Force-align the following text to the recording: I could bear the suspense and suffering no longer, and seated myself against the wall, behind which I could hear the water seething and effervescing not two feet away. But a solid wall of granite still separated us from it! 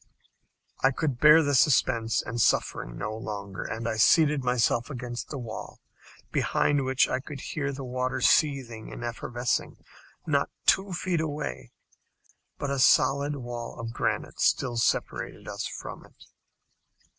I 0.83 0.89
could 0.89 1.19
bear 1.19 1.43
the 1.43 1.53
suspense 1.53 2.23
and 2.23 2.41
suffering 2.41 2.97
no 2.97 3.15
longer, 3.15 3.61
and 3.63 3.85
seated 4.01 4.43
myself 4.43 4.89
against 4.89 5.29
the 5.29 5.37
wall, 5.37 5.79
behind 6.31 6.85
which 6.85 7.07
I 7.07 7.19
could 7.19 7.39
hear 7.39 7.71
the 7.71 7.83
water 7.83 8.19
seething 8.19 8.91
and 8.91 9.03
effervescing 9.03 9.77
not 10.25 10.49
two 10.65 10.91
feet 10.93 11.21
away. 11.21 11.69
But 12.57 12.71
a 12.71 12.79
solid 12.79 13.35
wall 13.35 13.79
of 13.79 13.93
granite 13.93 14.39
still 14.41 14.77
separated 14.77 15.47
us 15.47 15.67
from 15.67 16.03
it! 16.05 16.25